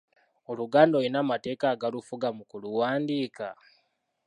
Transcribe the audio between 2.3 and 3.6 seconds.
mu kuluwandiika.